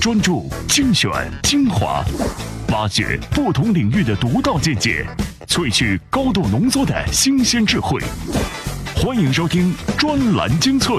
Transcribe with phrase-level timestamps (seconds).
[0.00, 1.10] 专注精选
[1.42, 2.04] 精华，
[2.72, 5.06] 挖掘不同领域的独到见解，
[5.46, 8.00] 萃取高度浓缩的新鲜智慧。
[8.94, 10.96] 欢迎收听专栏精粹。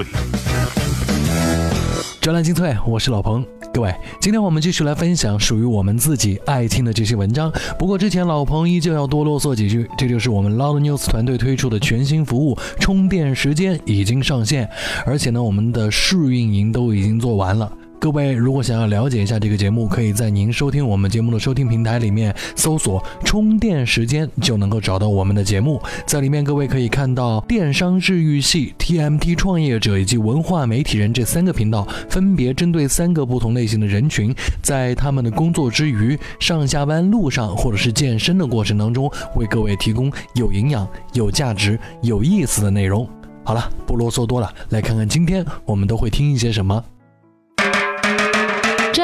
[2.20, 3.44] 专栏精粹，我是老彭。
[3.74, 7.50] 各位，今天我们继续来分享属于我们自己爱听的这些文章。
[7.78, 14.68] 不过之前老彭依旧要多啰嗦几句，这就是我们 Loud News 团队推出的全新服务——充电时间已经上线，
[15.06, 17.72] 而且呢，我们的试运营都已经做完了。
[18.02, 25.80] 各位如果想要了解一下这个节目，可以在您收听我们节目的收听平台里面搜索“充电时间”，就能够找到我们的节目。
[26.04, 43.08] 在里面，各位可以看到电商治愈系、TMT 创业者以及文化媒体人这三个频道，分别针对三个不同类型的人群，在他们的工作之余、上下班路上或者是健身的过程当中，为各位提供有营养、有价值、有意思的内容。
[43.44, 46.84] 好了，不啰嗦多了，来看看今天我们都会听一些什么。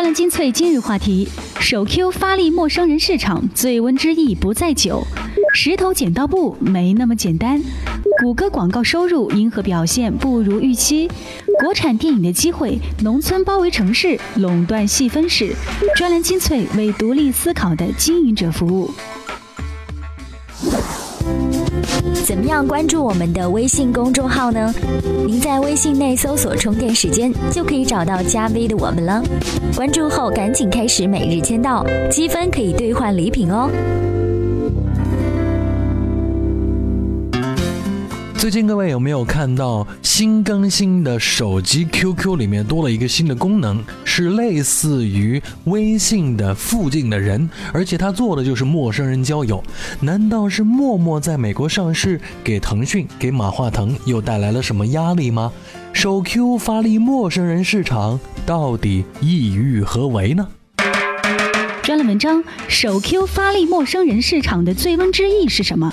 [0.08, 1.28] 专栏精粹今日话题：
[1.60, 5.06] 首 Q 发力陌生人市场，醉翁之意不在酒。
[5.52, 7.62] 石头剪刀布没那么简单。
[8.22, 11.10] 谷歌广告收入因何表现不如预期？
[11.60, 15.54] 国产电影的机会，农村包围城市，垄断细分市。
[15.94, 18.90] 专栏精粹为独立思考的经营者服务。
[22.24, 24.72] 怎么样关注我们的微信公众号呢？
[25.26, 29.22] 您在微信内搜索“充电时间”，就可以找到加 V 的我们了。
[29.74, 33.70] 关注后赶紧开始每日签到，积分可以兑换礼品哦。
[38.38, 49.60] 最近各位有没有看到新更新的手机 QQ 里面多了一个新的功能，是类似于微信的附近的人，而且它做的就是陌生人交友。
[50.00, 55.52] 难道是陌陌在美国上市，给腾讯、给马化腾又带来了什么压力吗？
[55.92, 60.46] 手 Q 发力陌生人市场，到底意欲何为呢？
[61.88, 65.90] 专栏文章：首 Q 发力陌生人市场的醉翁之意是什么？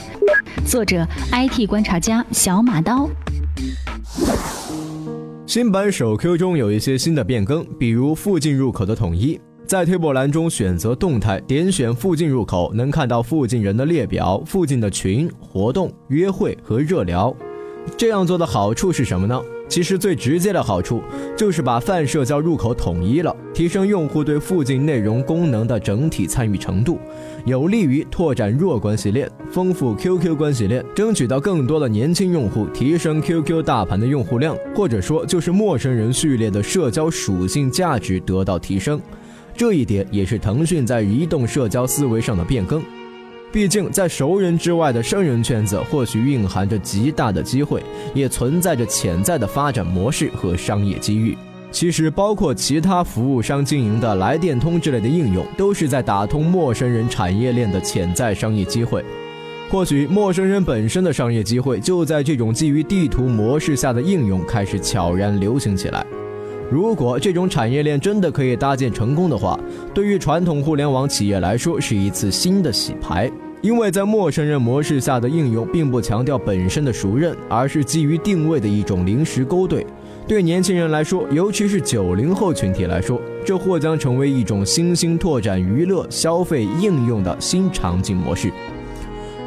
[0.68, 3.10] 作者：IT 观察家小马刀。
[5.48, 17.34] 新版首 Q 中有一些新的变更，比如附近入口的统一，在推播栏中选择动态，点选附近入口，能看到附近人的列表、附近的群、活动、约会和热聊。
[17.96, 19.42] 这样做的好处是什么呢？
[19.68, 21.02] 其实最直接的好处
[21.36, 27.00] 就是把泛社交入口统一了，提升用户对附近内容功能的整体参与程度，
[27.46, 39.02] 有利于拓展弱关系链，丰富 QQ 关系链，争取到更多的年轻用户，提升 QQ 大盘的用户量，或者说就是陌生人序列的社交属性价值得到提升。
[39.58, 42.84] 这一点也是腾讯在移动社交思维上的变更。
[43.56, 47.82] 毕竟，在熟人之外的生人圈子，或许蕴含着极大的机会，
[48.14, 51.38] 也存在着潜在的发展模式和商业机遇。
[51.72, 59.02] 其实，包括其他服务商经营的来电通之类的应用，都是在打通陌生人产业链的潜在商业机会。
[59.72, 66.06] 或许，陌生人本身的商业机会，就在这种基于地图模式下的应用开始悄然流行起来。
[66.70, 69.58] 如果这种产业链真的可以搭建成功的话，
[69.94, 73.32] 对于传统互联网企业来说，是一次新的洗牌。
[73.66, 79.84] 因为在陌生人模式下的应用，并不强调本身的熟认，而是基于定位的一种临时勾兑。
[80.28, 88.52] 对年轻人来说，尤其是九零后群体来说，这或将成为一种新兴拓展娱乐消费应用的新场景模式。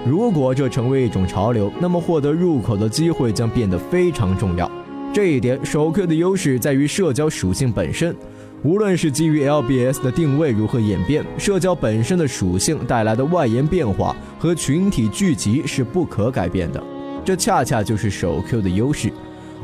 [0.04, 4.68] 如果这成为一种潮流，那么获得入口的机会将变得非常重要。
[5.12, 8.16] 这一点，首 Q 的优势在于社交属性本身。
[8.64, 16.82] 无论是基于 LBS 的定位如何演变，社交本身的属性带来的外延变化和群体聚集是不可改变的。
[17.24, 19.12] 这恰恰就是手 Q 的优势。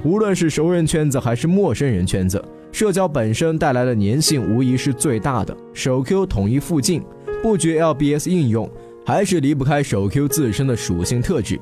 [0.05, 5.57] 无论是熟人圈子还是陌生人圈子，社交本身带来的粘性无疑是最大的。
[5.73, 7.03] 手 Q 统一附近，
[7.43, 8.71] 布局 LBS 应用，
[9.05, 11.59] 还是离不开手 Q 自身的属性特质。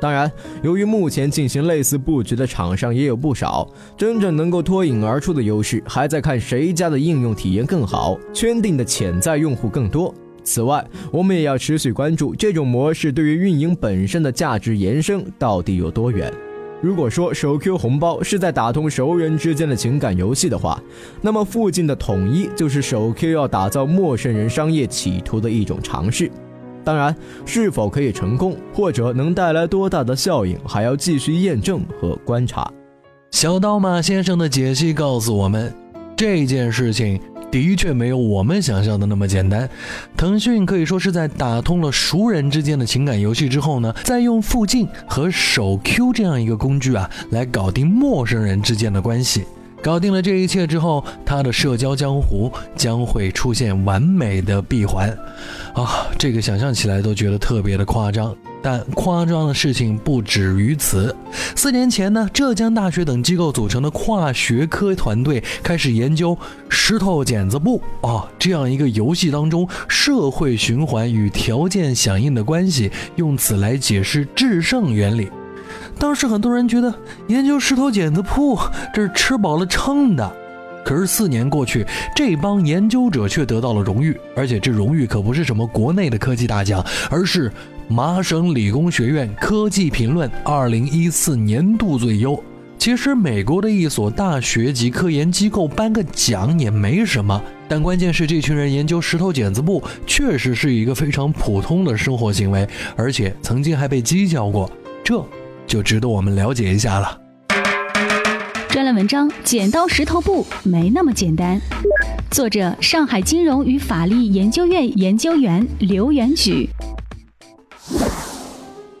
[0.00, 0.30] 当然，
[0.62, 10.14] 由于目前进行类似布局的厂商也有不少，真正能够脱颖而出的优势，还在看谁家的应用体验更好，圈定的潜在用户更多。
[10.42, 10.82] 此外，
[11.12, 16.32] 我们也要持续关注这种模式对于运营本身的价值延伸到底有多远。
[16.82, 20.82] 如果说手 Q 红包是在打通熟人之间的情感游戏的话，
[21.20, 26.30] 那么附近的统一就是手 Q 要打造陌生人商业企图的一种尝试。
[26.84, 32.70] 当然，是否可以成功，或者能带来多大的效应，还要继续验证和观察。
[33.30, 35.72] 小刀马先生的解析告诉我们，
[36.16, 39.68] 这件事情的确没有我们想象的那么简单。
[40.16, 49.44] 腾讯可以说是在打通了熟人之间的情感游戏之后呢，再用附近和手 Q 这样一个工具啊，来搞定陌生人之间的关系。
[49.82, 55.08] 搞定了这一切之后，他的社交江湖将会出现完美的闭环。
[55.74, 58.36] 啊，这个想象起来都觉得特别的夸张。
[58.62, 61.16] 但夸张的事情不止于此。
[61.56, 66.36] 四年前呢，浙江大学等机构组成的跨学科团队开始研究
[66.68, 75.30] 石头剪子布啊这样一个游戏当中社会循环与条件响应的关系，用此来解释制胜原理。
[75.98, 76.94] 当时很多人觉得
[77.28, 78.58] 研究石头剪子铺
[78.94, 80.32] 这是吃饱了撑的，
[80.84, 81.86] 可是四年过去，
[82.16, 87.52] 这帮研究者却得到了荣誉，而且这荣誉可不是什么国内的科技大奖，而是
[87.88, 92.42] 麻省理工学院科技评论二零一四年度最优。
[92.78, 97.38] 其实美国的一所大学级科研机构颁个奖也没什么，
[97.68, 104.70] 但关键是这群人研究石头剪子布确实是一个非常普通的生活行为，而且曾经还被讥笑过。
[105.04, 105.22] 这。
[105.70, 107.16] 就值得我们了解一下了。
[108.70, 111.60] 专栏文章《剪刀石头布》没那么简单，
[112.28, 116.68] 作者上海金融与法律研究院研究员刘元举。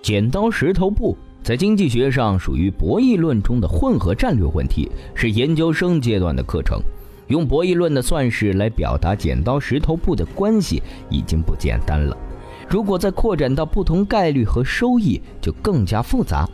[0.00, 6.80] 剪刀石头布在经济学上属于博弈论中的混合战略问题，是研究生阶段的课程。
[7.26, 10.80] 用博弈论的算式来表达剪刀石头布的关系
[11.10, 12.16] 已经不简单了，
[12.70, 16.48] 如果再扩展到不同概率和收益，就更加复杂。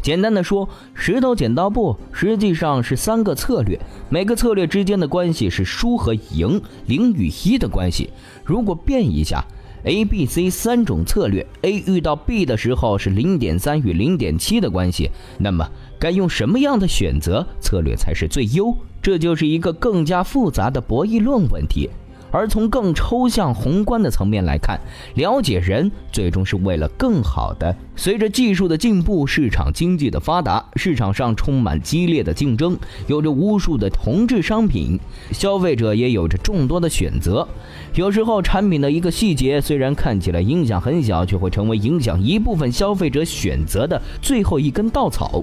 [0.00, 3.76] 简单的说，石头剪刀布实际上是三个策略，
[4.08, 8.08] 每个策略之间的关系是输和赢，零与一的关系。
[8.44, 9.44] 如果变一下
[9.82, 15.68] ，A、B、C 三种策略，A 遇到 B 的时候是零点三与零点七的关系，那么
[15.98, 18.72] 该用什么样的选择策略才是最优？
[19.02, 21.90] 这就是一个更加复杂的博弈论问题。
[22.30, 24.78] 而从更抽象宏观的层面来看，
[25.14, 27.74] 了解人最终是为了更好的。
[27.96, 32.76] 随着技术的进步，市场经济的发达，市场上充满激烈的竞争，
[33.06, 34.98] 有着无数的同质商品，
[35.32, 37.46] 消费者也有着众多的选择。
[37.94, 45.42] 有时候，产品的一个细节虽然看起来影响很小，却会成为影响一部分消费者选择的最后一根稻草。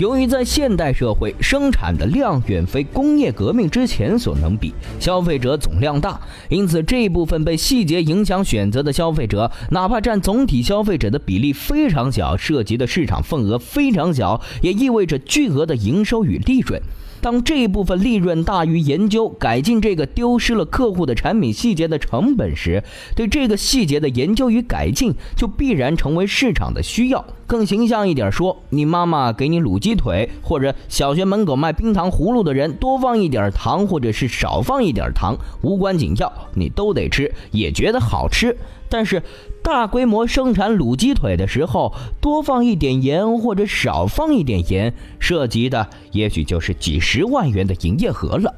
[0.00, 6.18] 由于在现代社会生产的量远非工业革命之前所能比，消费者总量大，
[6.48, 16.80] 因此这一部分被细节影响选择的消费者，哪怕占总体消费者的比例非常小，涉及的市场份额非常小，也意味着巨额的营收与利润。
[17.20, 22.82] 当这一部分利润大于研究改进这个丢失了客户的产品细节的成本时，
[23.14, 27.24] 对这个细节的研究与改进就必然成为市场的需要。
[27.46, 38.56] 更形象一点说，你妈妈给你卤鸡腿，或者小学门口卖冰糖葫芦的人多放一点糖，或者是少放一点糖，无关紧要，你都得吃，也觉得好吃。
[38.90, 39.22] 但是，
[39.62, 48.54] 大规模生产卤鸡腿的时候，多放一点盐或者少放一点盐，涉及的也许就是几十万元的营业额了。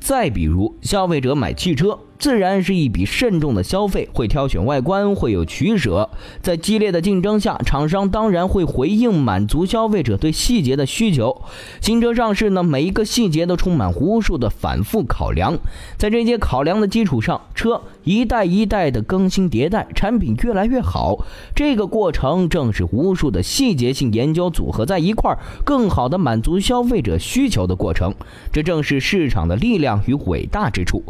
[0.00, 1.98] 再比如，消费者买汽车。
[2.18, 6.08] 自然是一笔慎重的消费，会挑选外观，会有取舍。
[6.40, 11.42] 在激烈的竞争下，厂商当然会回应满足消费者对细节的需求。
[11.80, 15.58] 新车上市呢，每一个细节都充满无数的反复考量。
[15.96, 21.24] 在这些考量的基础上，车一代一代的更新迭代，产品越来越好。
[21.54, 28.14] 这个过程正是无数的细节性研究组合在一块儿，更好的满足消费者需求的过程。
[28.52, 31.02] 这正是市场的力量与伟大之处。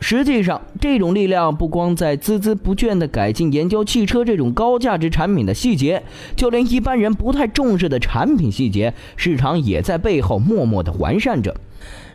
[0.00, 6.02] 实际上，这种力量不光在孜孜不倦地改进研究汽车这种高价值产品的细节，
[6.34, 11.54] 就连一般人不太重视的产品细节，市场也在背后默默地完善着。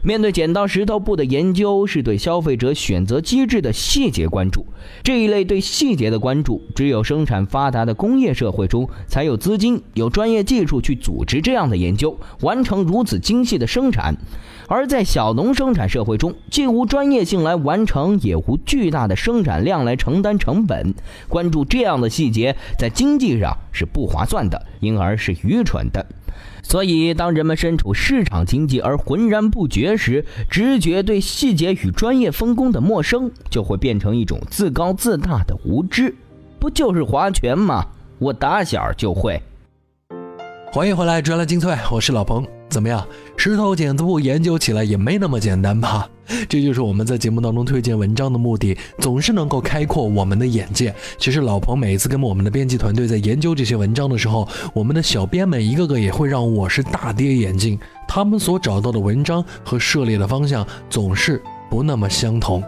[0.01, 4.65] 面对剪刀石头布的研究，是对消费者选择机制的细节关注。
[5.03, 14.15] 这一类对细节的关注，只有生产发达的工业社会中才有资金、有专业技术去组织这样的研究，完成如此精细的生产。
[14.69, 20.93] 而在小农生产社会中，既无专业性来完成，也无巨大的生产量来承担成本。
[21.27, 26.05] 关注这样的细节，在经济上是不划算的，因而是愚蠢的。
[26.63, 36.13] 所以，当人们身处市场经济而浑然不觉时，直觉对细节与专业分工的陌生，就会变成一种自高自大的无知。
[36.59, 37.85] 不就是划拳吗？
[38.19, 39.41] 我打小就会。
[40.71, 42.56] 欢迎回来，专栏精粹，我是老彭。
[42.69, 43.05] 怎么样，
[43.37, 46.09] 石头剪子布研究起来也没那么简单吧？
[46.49, 50.93] 这就是我们在节目当中推荐文章的目的，总是能够开阔我们的眼界。
[51.17, 57.79] 其实老彭每次跟我们的编辑团队在研究这些文章的时候，我们的小编们一个个也会让我是大跌眼镜。
[58.05, 62.61] 他们所找到的文章和涉猎的方向总是不那么相同。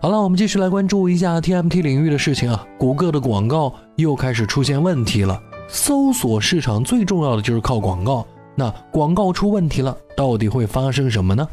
[0.00, 2.66] 好了，我们继续来关注一下 TMT 领域的事情啊。
[2.76, 5.40] 谷歌的广告又开始出现问题了。
[5.68, 8.26] 搜索市场最重要的就是靠广告。
[8.56, 11.48] 那广告出问题了，到底会发生什么呢？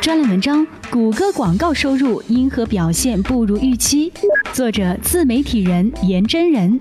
[0.00, 4.12] 专栏文章：谷歌广告收入因何表现不如预期？
[4.52, 6.80] 作者：自媒体人颜真人。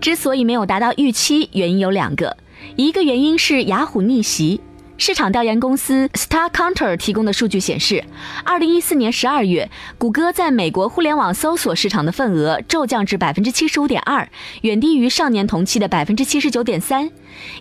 [0.00, 2.36] 之所以没有达到预期，原因有两个，
[2.76, 4.60] 一个原因是雅虎逆袭。
[4.96, 8.02] 市场调研公司 StarCounter 提供的数据显示，
[8.44, 14.28] 二零一四年十二月，谷歌在美国互联网搜索市场的份额骤降至百分之七十五点二，
[14.62, 17.10] 远低于上年同期的百分之七十九点三。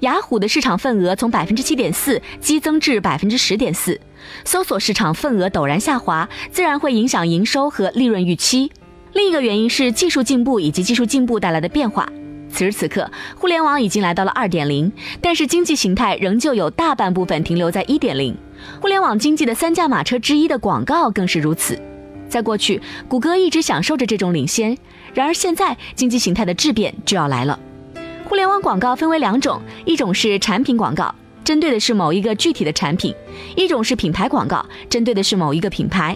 [0.01, 3.99] 雅虎的市场份额从百分之七点四激增至百分之十点四。
[4.45, 8.71] 搜索市场份额陡然下滑，自然会影响营收和利润预期。
[9.13, 12.07] 另一个原因是技术进步以及技术进步带来的变化。
[12.53, 18.37] 此时此刻，互联网已经来到了二点零，但是经济形态仍旧有大半部分停留在一点零。
[18.79, 21.81] 互联网经济的三驾马车之一的广告更是如此。
[22.29, 24.77] 在过去，谷歌一直享受着这种领先，
[25.15, 27.59] 然而现在经济形态的质变就要来了。
[28.25, 33.11] 互联网广告分为两种，一种是产品广告，针对的是某一个具体的产品；
[33.55, 36.15] 一种是品牌广告，针对的是某一个品牌。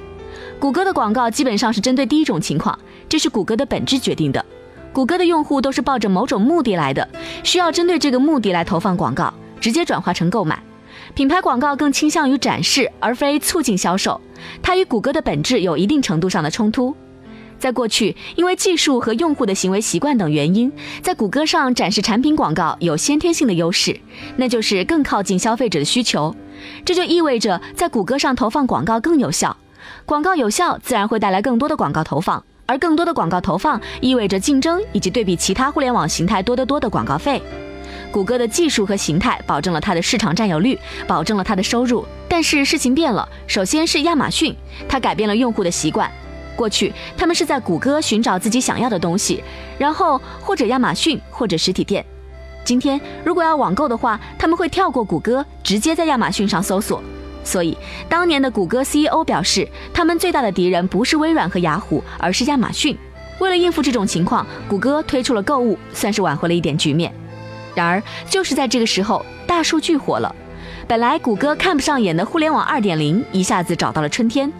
[0.60, 2.78] 谷歌的广告基本上是针对第一种情况，
[3.10, 4.44] 这是谷歌的本质决定的。
[4.94, 7.08] 谷歌的用户都是抱着某种目的来的，
[7.44, 10.62] 需要针对这个目的来投放广告，直接转化成购买。
[11.14, 14.20] 品牌广告更倾向于展示而非促进销售，
[14.62, 16.96] 它与谷歌的本质有一定程度上的冲突。
[17.60, 24.00] 在过去，因为技术和用户的行为习惯等原因，在谷歌上展示产品广告有先天性的优势，
[24.36, 26.36] 那就是更靠近消费者的需求。
[26.86, 29.58] 这就意味着在谷歌上投放广告更有效，
[30.06, 32.44] 广告有效自然会带来更多的广告投放。
[32.68, 37.42] 而更多的广告投放意味着竞争以及对比其他互联网形态多得多的广告费。
[38.12, 42.06] 谷歌的技术和形态保证了它的市场占有率，保证了它的收入。
[42.30, 44.56] 但是事情变了，首先是亚马逊，
[44.88, 46.12] 它改变了用户的习惯。
[46.56, 49.44] 过去他们是在谷歌寻找自己想要的东西，
[49.78, 52.06] 然后或者亚马逊或者实体店。
[52.64, 57.02] 今天如果要网购的话，他们会跳过谷歌，直接在亚马逊上搜索。
[57.48, 57.78] 所以，
[58.10, 62.98] 当年的谷歌 CEO 表示，他们最大的敌人不是微软和雅虎，而是亚马逊。
[63.40, 67.10] 为了应付这种情况，谷歌推出了购物，算是挽回了一点局面。
[67.74, 70.36] 然而，就是在这个时候，大数据火了。
[70.90, 74.52] 本来谷歌看不上眼的互联网2.0一下子找到了春天。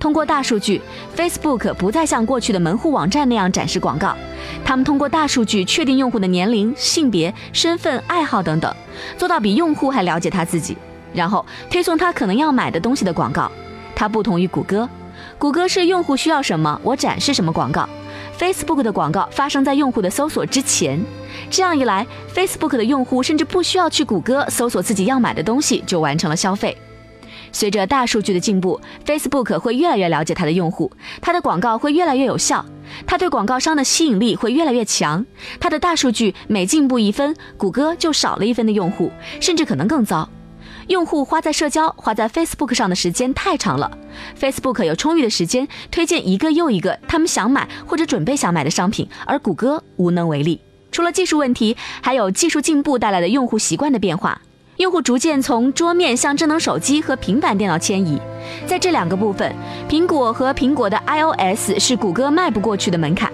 [0.00, 0.80] 通过大数据
[1.16, 4.16] ，Facebook 不再像过去的门户网站那样展示广告，
[4.64, 8.74] 他们通过大数据确定用户的年龄、性别、身份、爱好等等，
[9.16, 10.76] 做到比用户还了解他自己。
[11.14, 13.50] 然后推送他可能要买的东西的广告，
[13.94, 14.88] 它不同于谷歌。
[15.38, 17.88] 谷歌是用户需要什么，我展示什么广告。
[18.38, 21.00] Facebook 的广告发生在用户的搜索之前，
[21.48, 26.76] 这样一来，Facebook 的用户甚至不需要去谷歌搜索自己要买的东西，就完成了消费。
[27.52, 30.90] 随着大数据的进步，Facebook 会越来越了解它的用户，
[31.20, 32.64] 它的广告会越来越有效，
[33.06, 35.24] 它对广告商的吸引力会越来越强。
[35.60, 40.28] 它的大数据每进步一分，谷歌就少了一分的用户，甚至可能更糟。
[40.88, 43.90] 用户花在社交、花在 Facebook 上的时间太长了
[44.38, 50.60] ，Facebook 有充裕的时间推荐一个又一个他们想买或者准备想买的商品，而谷歌无能为力。
[50.90, 54.40] 除了技术问题，还有技术进步带来的用户习惯的变化，
[54.76, 58.20] 用户逐渐从桌面向智能手机和平板电脑迁移。
[58.66, 59.54] 在这两个部分，
[59.88, 63.32] 苹果和苹果的 iOS 是谷歌迈不过去的门槛。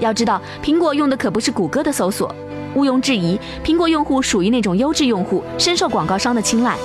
[0.00, 2.34] 要知道，苹果用的可不是谷歌的搜索。
[2.78, 6.76] 毋庸置疑，苹果用户属于那种优质用户，深受广告商的青睐。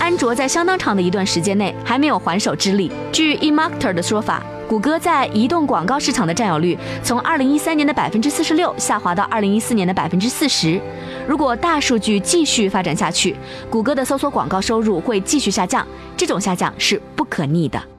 [0.00, 2.90] 安卓在相当长的一段时间内还没有还手之力。
[3.12, 10.80] 据 eMarketer 的说法，谷歌在移动广告市场的占有率从2013年的百分之四十六下滑到2014年的百分之四十。
[11.28, 13.36] 如果大数据继续发展下去，
[13.68, 15.86] 谷歌的搜索广告收入会继续下降，
[16.16, 17.93] 这种下降是不可逆的。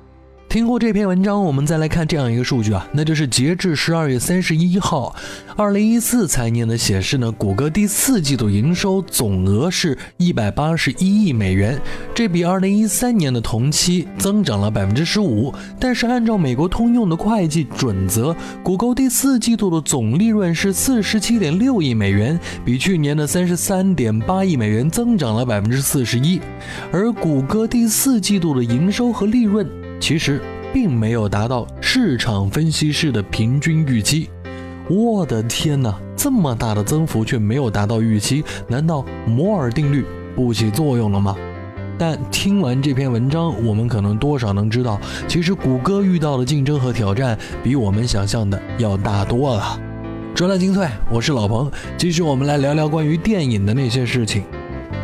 [0.56, 5.14] 听过这篇文章，我们再来看这样一个数据啊，那就是截至十二月三十一号，
[5.58, 11.78] 二零一四财年的显示呢，谷歌第四季度营收总额是一百八十一亿美元，
[12.14, 15.54] 这比二零一三年的同期增长了百分之十五。
[15.78, 18.34] 但是按照美国通用的会计准则，
[18.64, 26.40] 谷歌第四季度的总利润是四十七点六亿美元，比去年的三十三点八亿美元增长了百分之四十一。
[26.94, 29.70] 而谷歌第四季度的营收和利润。
[30.00, 30.42] 其实
[30.74, 34.30] 并没有达到市场分析师的平均预期。
[34.90, 41.36] 我的天哪，这么大的增幅却没有达到预期，难道摩尔定律不起作用了吗？
[41.98, 49.80] 但听完这篇文章，我们可能多少能知道，其实谷歌遇到的竞争和挑战比我们想象的要大多了。
[50.36, 54.44] 专栏精粹，我是老彭，继续我们来聊聊关于电影的那些事情。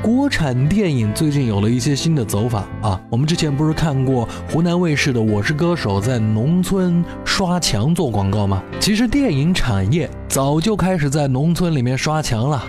[0.01, 2.99] 国产电影最近有了一些新的走法啊！
[3.07, 8.63] 我们之前不是看过湖南卫视的《我是歌手》在农村刷墙做广告吗？
[8.79, 12.67] 其实电影产业早就开始在农村里面刷墙了。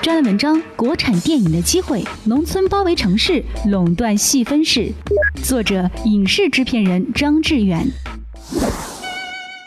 [0.00, 4.80] 专栏文章《国产电影的机会：农村包围城市，垄断细分市》，
[5.44, 7.86] 作者影视制片人张志远。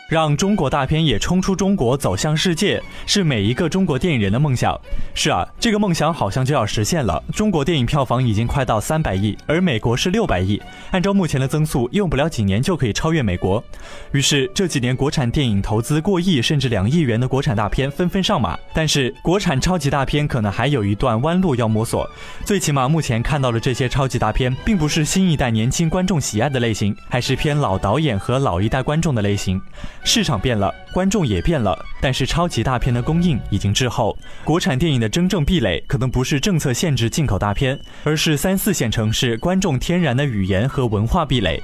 [0.07, 4.79] 让中国大片也冲出中国，走向世界，是每一个中国电影人的梦想。
[5.15, 7.23] 是啊，这个梦想好像就要实现了。
[7.33, 10.61] 中国电影票房已经快到三百亿，而美国是六百亿。
[10.91, 13.63] 按照目前的增速，用不了几年就可以超越美国。
[14.11, 18.55] 于是这几年国产电影投资过亿甚至两亿元的国产大片纷纷上马。
[18.75, 22.07] 但是国产超级大片可能还有一段弯路要摸索。
[22.43, 29.59] 最起码目前看到的这些超级大片，并不是新一代年轻观众喜爱的类型，还是偏老导演和老一代观众的类型。
[30.07, 34.15] 市场变了，观众也变了，但是超级大片的供应已经滞后。
[34.43, 41.61] 国产电影的真正壁垒，可能不是政策限制进口大片，而是三四线城市观众天然的语言和文化壁垒。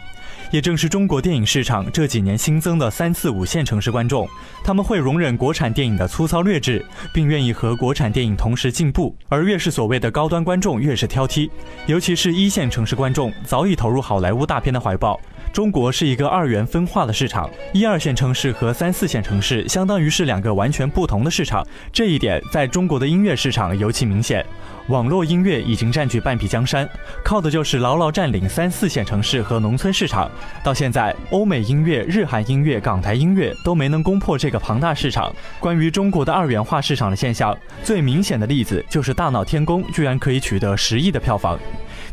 [0.49, 4.27] 也正是中国电影市场这几年新增的三四五线城市观众，
[4.65, 6.83] 他们会容忍国产电影的粗糙劣质，
[7.13, 9.15] 并愿意和国产电影同时进步。
[9.29, 11.49] 而越是所谓的高端观众，越是挑剔，
[11.85, 15.17] 尤其是一线城市观众，早已投入好莱坞大片的怀抱。
[15.53, 21.65] 中国是一个二元分化的市场，一二线城市和三四线城市相当于是两个完全不同的市场。
[21.91, 24.45] 这一点在中国的音乐市场尤其明显。
[24.87, 26.89] 网络音乐已经占据半壁江山，
[27.23, 30.29] 靠的就是牢牢占领三四线城市和农村市场。
[30.63, 35.33] 到现在，欧美音乐、日韩音乐、港台音乐都没能攻破这个庞大市场。
[35.59, 41.59] 关于中国的二元化市场的现象，最明显的例子就是《大闹天宫》居然可以取得十亿的票房。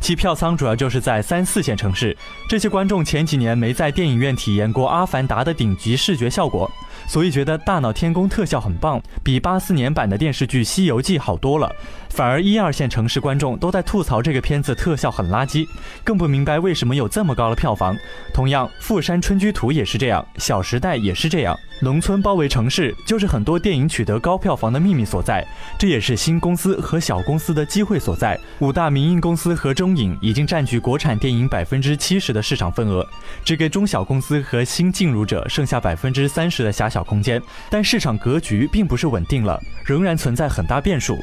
[0.01, 2.17] 其票仓主要就是在三四线城市，
[2.49, 6.71] 这些观众前几年没在电影院体验过《阿凡达》的顶级视觉效果，
[7.07, 11.71] 所以觉得《大闹天宫》特效很棒，比八四年版的电视剧《西游记》好多了。
[12.19, 15.69] 反而一二线城市观众都在吐槽这个片子特效很垃圾，
[16.03, 17.97] 更不明白为什么有这么高的票房。
[18.35, 21.57] 同样，《富山春居图》也是这样，《小时代》也是这样。
[21.81, 25.47] 农村包围城市，就是很多电影取得高票房的秘密所在，
[25.79, 28.37] 这也是新公司和小公司的机会所在。
[28.59, 33.07] 五大民营公司和中影已经占据国产电影百分之七十的市场份额，
[33.45, 37.41] 只给中小公司和新进入者剩下百分之三十的狭小空间。
[37.71, 41.17] 但市场格局并不是稳定了，仍然存在很大变数。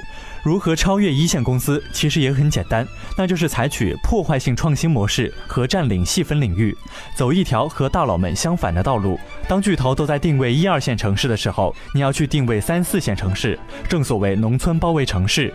[0.46, 6.78] 如何超越一线公司，其实也很简单，那就是采取破坏性创新模式和占领细分领域，
[7.16, 9.20] 走一条和大佬们相反的道路。
[9.48, 13.58] 当巨头都在定位一二线城市的时候，你要去定位三四线城市，
[13.90, 15.52] 正所谓农村包围城市。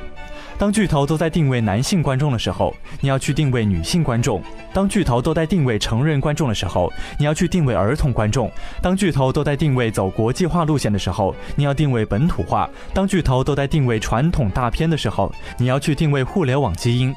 [0.58, 4.38] 当巨头都在定位男性观众的时候，你要去定位女性观众；
[4.74, 8.46] 当巨头都在定位成人观众的时候，你要去定位儿童观众；
[8.82, 17.10] 当巨头都在定位走国际化路线的时候，你要定位本土化；当巨头都在定位传统大片的时候，你要去定位互联网基因；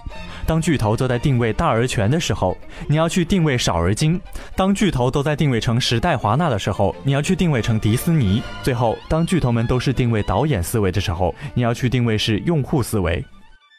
[0.45, 4.17] 当巨头都在定位大而全的时候，你要去定位少而精；
[4.55, 10.93] 当巨头都在定位成时代华纳的时候，你要去定位成迪斯尼；最后，当巨头们都是定位导演思维。
[10.93, 13.25] 的时候，你要去定位是用户思维。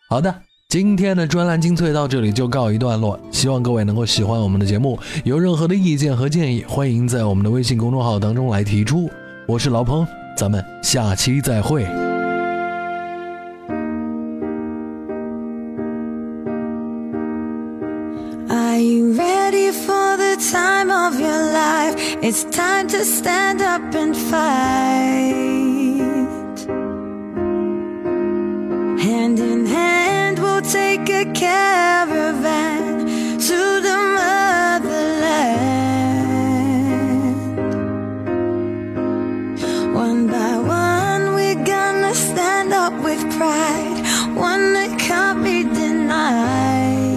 [0.06, 0.32] 好的，
[0.68, 3.18] 今天的专栏精粹到这里就告一段落。
[3.32, 9.10] 希望各位能够喜欢我们的节目，有任何的意见和建议，欢迎在我们的微信公众号当中来提出。
[9.48, 11.84] 我是老彭，咱们下期再会。
[18.50, 21.96] Are you ready for the time of your life?
[22.20, 25.64] It's time to stand up and fight.
[30.74, 33.06] Take a caravan
[33.48, 35.54] to the motherland.
[39.94, 43.98] One by one, we're gonna stand up with pride,
[44.50, 47.14] one that can't be denied.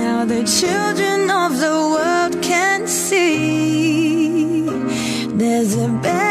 [0.00, 4.62] Now the children of the world can see
[5.40, 6.25] there's a better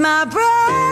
[0.00, 0.89] my bride.